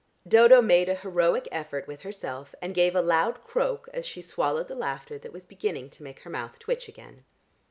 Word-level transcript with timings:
Dodo 0.27 0.63
made 0.63 0.89
an 0.89 0.95
heroic 0.97 1.47
effort 1.51 1.85
with 1.85 2.01
herself 2.01 2.55
and 2.59 2.73
gave 2.73 2.95
a 2.95 3.03
loud 3.03 3.43
croak 3.43 3.87
as 3.93 4.03
she 4.03 4.23
swallowed 4.23 4.67
the 4.67 4.73
laughter 4.73 5.19
that 5.19 5.31
was 5.31 5.45
beginning 5.45 5.91
to 5.91 6.01
make 6.01 6.21
her 6.21 6.29
mouth 6.31 6.57
twitch 6.57 6.87
again. 6.89 7.23